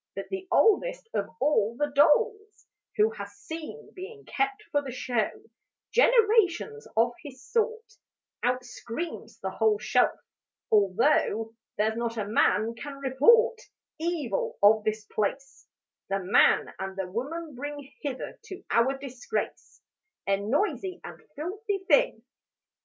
[0.15, 2.65] But the oldest of all the dolls
[2.97, 5.29] Who had seen, being kept for show,
[5.93, 7.97] Generations of his sort,
[8.41, 10.19] Out screams the whole shelf:
[10.71, 13.61] 'Although There's not a man can report
[13.99, 15.67] Evil of this place,
[16.09, 19.81] The man and the woman bring Hither to our disgrace,
[20.25, 22.23] A noisy and filthy thing.'